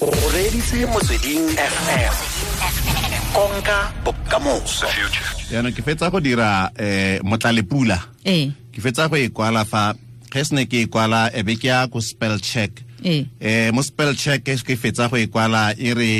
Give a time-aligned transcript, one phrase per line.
[0.00, 2.14] o reditse motsweding fm
[3.34, 4.88] konka bokamoso.
[5.52, 8.00] Yaanong ke fetsa go dira eh motlalepula.
[8.26, 8.50] Ee.
[8.74, 9.92] Ke fetsa go e kwala fa
[10.32, 12.82] ge se ne ke e kwala e be ke ya ko spell check.
[13.04, 16.10] Um eh mo spell check ke fetsa go e kwala e re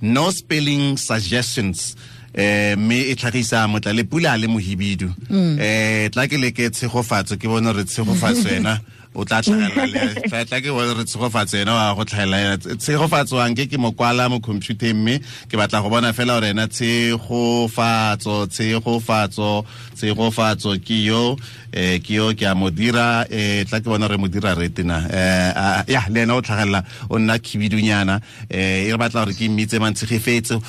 [0.00, 1.92] no spelling suggestions.
[2.32, 5.12] Eh me e tlhagisa motlalepula le mohibidu.
[5.60, 8.78] Eh tla ke leke tshegofatso ke bone re tshegofatso ena
[9.14, 13.92] o tla tlhagelela ke re tshegofatso ena wa go tlhagelela tshegofatso wa nke ke mo
[13.92, 19.64] kwala mo computeng mme ke batla go bona fela gore ena tshegofatso tshegofatso
[19.94, 21.36] tshegofatso ke yo
[21.72, 25.06] eh ke yo ke a mo dira eh tla ke bona re mo dira retina
[25.06, 29.48] eh ya le ena o tlhagelela o nna khibidunyana eh e re batla gore ke
[29.48, 30.58] mmitse mantshegefetso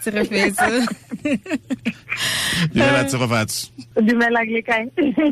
[0.00, 0.86] tshegefetso
[2.72, 4.84] dumela tshegofatso dumela le kae?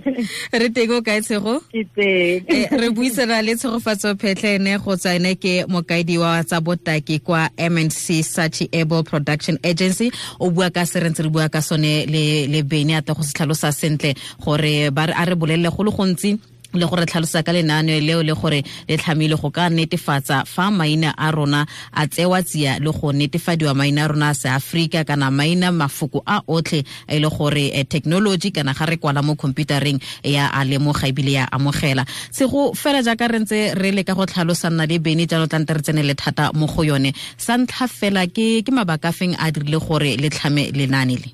[0.60, 1.60] Re teng o kae tshego?
[1.72, 2.44] Ke teng.
[2.48, 7.48] Eh, re buisana le tshegofatso phetlhene go tswa ene ke mokaedi wa tsa botaki kwa
[7.58, 10.10] mnc such able production agency.
[10.41, 13.22] O bua ka se re ntse re bua ka sone le le bene ate go
[13.22, 16.38] se tlhalosa sentle gore ba re- a re bolelele go le gontsi
[16.75, 21.14] le gore tlhalosa ka lenaane leo le gore le tlhamile go ka netefatsa fa maina
[21.16, 25.72] a rona a tsewa tsia le go netefadiwa maina a rona a seaforika kana maina
[25.72, 30.50] mafoko a otlhe e le gore eh, technology kana ga re kwala mo computereng ya
[30.53, 32.05] a lemoga ebile ya amogela.
[32.31, 35.83] Sego fela jaaka re ntse re leka go tlhalosa nna le bene jalo tlante re
[35.83, 37.12] tsene le thata mo go yone.
[37.36, 41.31] Sa ntlha fela ke mabaka feng a dirile gore le tlhame lenaane le?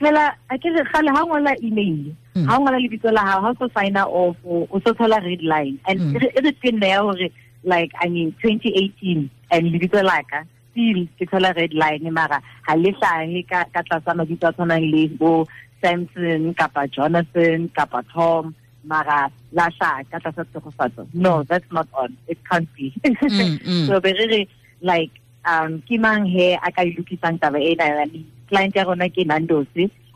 [0.00, 3.68] Fela a ke gale ha ngola email ha ngola lebitso la hao ha o so
[3.76, 5.78] signa off o o so thola red line.
[5.86, 6.16] And Mm.
[6.16, 7.28] e re- tenne ya hore
[7.64, 12.74] like i mean 2018 and lebitso la ka still ke thola red line mara ha
[12.74, 15.46] le hlahe ka ka tlasa mabitso a tshwanang le bo
[15.82, 22.16] Samson kapa Jonathan kapa Tom mara la hlaha ka tlasa tsegofatso no that's not on.
[22.28, 22.92] It can't be.
[23.04, 23.86] Mm, mm.
[23.88, 24.48] so be re
[24.80, 25.10] like
[25.44, 28.06] um ke mang he a ka ilukisang taba ena?
[28.06, 29.66] Ni client ya rona ke Nando's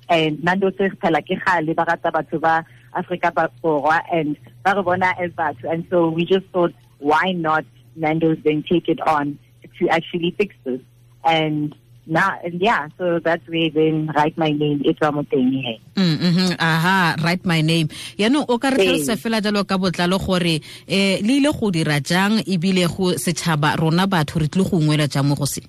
[0.09, 4.75] and Nando's re phela ke gale ba rata batho ba Africa ba borwa and ba
[4.77, 5.71] re bona as batho.
[5.71, 7.65] And so we just thought why not
[7.97, 9.39] Nando's then take it on
[9.79, 10.81] to actually fix this?
[11.25, 11.75] And
[12.09, 16.57] now and yeah so that's where then right my name it's Ramoteng here Mm, mhm,
[16.61, 17.89] aha right my name.
[18.17, 18.87] Yaanong o ka re Ee.
[18.87, 23.75] tlhalosa fela jalo ka botlalo gore um le ile go dira jang ebile go setšhaba
[23.81, 25.63] rona batho re tlile go ungwela jang mo go se?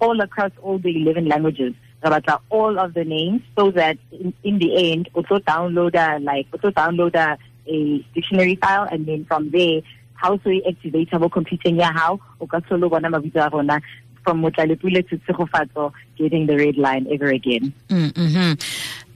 [0.00, 1.74] all across all the 11 languages.
[2.04, 2.20] Re
[2.50, 6.58] all of the names so that in, in the end o tlo downloada like o
[6.58, 7.36] tlo downloada
[7.68, 9.82] a dictionary file and then from there
[10.14, 13.80] how so e activate mo computing ya hao o ka solo bona mabitso a rona
[14.24, 18.56] from motlalepule to tshegofatso getting the red line ever again Mm, mhm.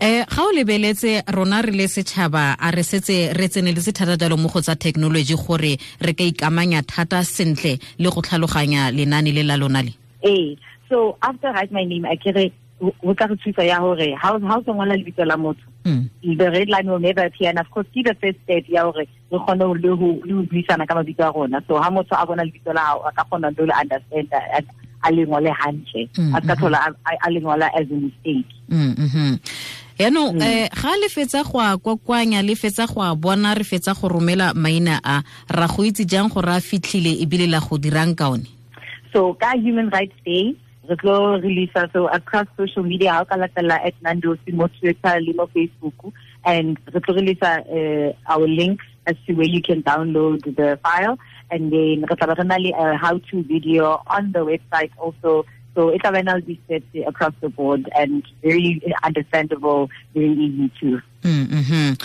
[0.01, 4.37] eh ga o lebeletse rona re le setšhaba a re setse re tseneletse thata jalo
[4.39, 9.43] mo go tsa technology gore re ka ikamanya thata sentle le go tlhaloganya lenaane le
[9.43, 10.55] la lona le Eh,
[10.89, 14.39] so after right my name, I kere ho tla re thusa ya hore ha o
[14.65, 15.61] so ngola lebitso la motho.
[15.85, 16.09] Mm.
[16.37, 19.05] The red line will never appear and of course ke the first step ya hore
[19.05, 19.89] re kgone le
[20.25, 21.63] le ho buisana ka mabitso a rona.
[21.69, 24.29] So ha motho a bona lebitso la hao a ka kgona ho le understand
[25.03, 26.09] a lengwale hantle.
[26.17, 28.49] Mm, A ka thola a- a a le ngola as a mistake.
[30.01, 33.93] Yaanong um ga le fetsa go a kwakwanya le fetsa go a bona re fetsa
[33.95, 38.17] go romela maina a ra go itse jang gore a fitlhile ebile la go dirang
[38.17, 38.47] ka one
[39.13, 40.55] So ka Human Rights Day,
[40.91, 45.33] re tlo release so across social media how ka latela at Nando's mo Twitter le
[45.35, 46.13] mo Facebook
[46.45, 51.19] and re tlo release uh, our links as to where you can download the file.
[51.51, 55.47] And then re tla re na le how to video on the website also
[55.81, 61.01] so it's a be set across the board and very understandable, very easy too.
[61.23, 61.97] Mm, mhm.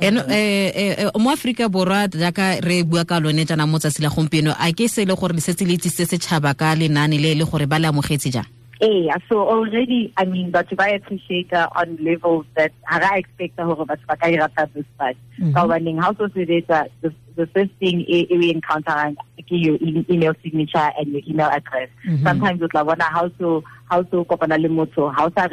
[0.00, 4.02] eno eh, eh, eh, mo aforika borwa jaaka re bua ka lone jana mo tsatsi
[4.02, 7.16] la gompieno a ke se e le gore le setse le itsise setšhaba ka lenaane
[7.16, 8.44] le le gore ba le amogetse jang
[8.80, 14.16] Yeah, so already, I mean, but I appreciate uh, on levels that I expect ba
[14.16, 15.16] ka e rata this part.
[15.40, 15.52] Mhm.
[15.54, 20.32] Ka hobaneng ha o so sebetsa, the, the first thing we encounter ke your email
[20.44, 21.88] signature and your email address.
[22.06, 22.22] Mhm.
[22.22, 25.48] Sometimes bona ha o to ha o so kopana le motho, ha o sa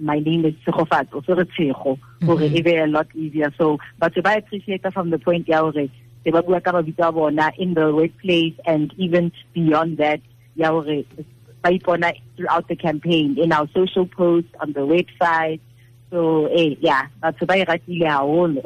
[0.00, 2.56] my name is Tshegofatso, o so re Tshego, hore Mhm.
[2.56, 3.52] e be a lot easier.
[3.58, 5.88] So, but I appreciate from the point ya hore
[6.24, 10.20] se ba bua ka mabitso a bona in the workplace and even beyond that
[10.56, 11.22] ya hore ba
[11.70, 15.60] ipona throughout the campaign in our social posts on the website.
[16.10, 18.60] So eh yeah batho ba e ratile haholo.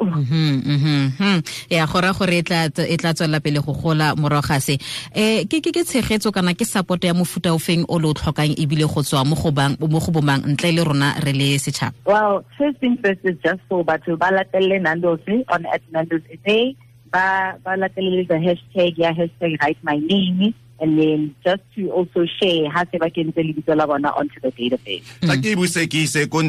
[1.69, 4.75] Ya go raya gore e tla tswelela pele go gola morago se.
[5.15, 8.13] Um ke ke ke tshegetso kana ke support ya mofuta o feng o le o
[8.13, 11.55] tlhokang ebile go tswa mo go bang mo go bomang ntle le rona re le
[11.55, 15.81] setšhaba well first thing first is just for batho ba latelle nandos eh, on at
[15.95, 16.57] nandos sa
[17.07, 20.53] ba ba latelle the hashtag ya hashtag right my name eh.
[20.79, 24.51] And then just to also share ha se ba kentse lebitso la bona onto the
[24.59, 26.41] database tla ke buse ke ise ko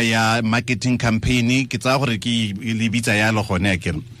[0.00, 2.34] ya marketing campaign ke tsaya gore ke
[2.82, 4.19] le bitsa yalo gone ya kere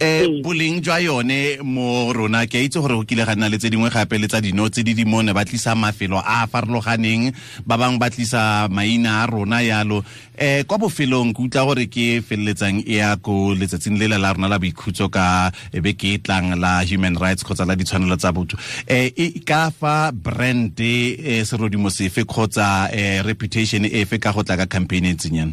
[0.00, 0.42] Ee.
[0.42, 3.70] boleng jwa yone mo rona ke a itse gore go kile ga nna le tse
[3.70, 7.32] dingwe gape le tsa dino tse di dimone ba tlisa mafelo a a farologaneng
[7.66, 10.04] ba bangwe ba tlisa maina a rona yalo.
[10.38, 14.32] Eh kwa bofelong ke utlwa gore ke feleletsang e ya ko letsatsing le le la
[14.32, 18.16] rona la boikhutso ka e be ke e tlang la human rights kgotsa la ditshwanelo
[18.16, 18.56] tsa botho.
[18.88, 24.66] E ka fa brand eh serodimo sefe kgotsa eh reputation efe ka go tla ka
[24.66, 25.52] campaign e tsenyana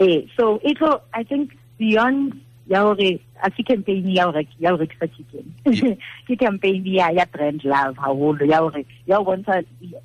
[0.00, 2.34] eh so it will i think beyond
[2.66, 5.46] ya hore a se campaign ya hore ya hore ke sa chicken
[6.26, 9.62] ke campaign ya ya brand love haholo ya hore ya bontsha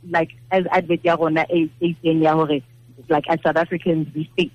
[0.10, 2.62] like as advert ya rona e itseng ya hore
[3.10, 4.54] like as south africans we fix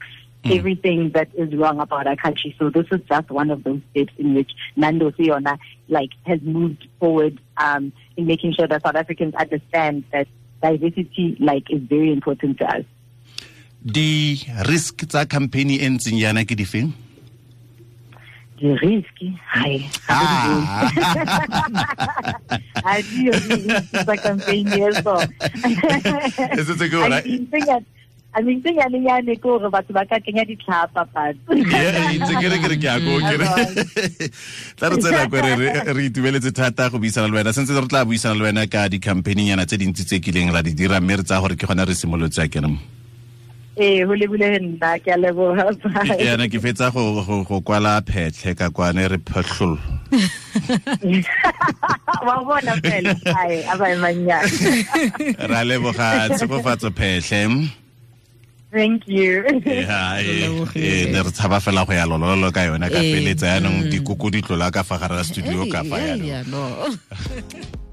[0.51, 2.55] everything that is wrong about our country.
[2.59, 5.59] So this is just one of those steps in which nando siona
[5.89, 10.29] like has moved forward um in making sure that south africans understand that
[10.63, 12.85] diversity like is very important to us.
[13.85, 16.65] Di risk tsa campaign e ntseng yana ke di
[18.57, 20.89] di risky hai Ah.
[22.85, 23.33] I do
[24.09, 25.17] the campaign yes so
[26.57, 27.21] E setse ke ora-
[28.37, 31.05] I mean thing ya lenyane ke hore batho ba ka kenya ditlhapa
[31.49, 33.47] ntse ke re ke re ke a ko ke re
[34.77, 37.53] tla re tsena ko re itumeletse thata go buisana le wena.
[37.57, 40.77] Sentse re tla buisana le wena ka di-campaign yana tse dintsi tse kileng ra di
[40.77, 42.69] dira mme re tsaya gore ke gona re simolotse ya kere
[43.77, 46.17] eh ho lebile nna ke a leboga bye.
[46.17, 49.77] yana ke fetsa go go- kwala phetlhe ka kwane re phetlholo
[52.27, 54.49] wa bona fela ai aba manyana
[55.53, 57.69] ra leboga tshegofatso phetlhe
[58.77, 59.41] thank you.
[59.65, 63.89] Eh, eh, ne re tshaba fela go ya lololo ka yona ka Eh, feletsa yaanong
[63.93, 66.61] dikoko di tlola ka fa gare ga studio ka fa yeah, no.